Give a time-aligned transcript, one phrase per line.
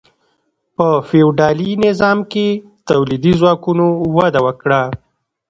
[0.75, 2.47] په فیوډالي نظام کې
[2.89, 3.85] تولیدي ځواکونو
[4.17, 4.81] وده وکړه.